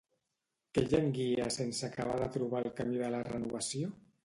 [0.77, 3.95] Què llanguia sense acabar de trobar el camí de la renovació?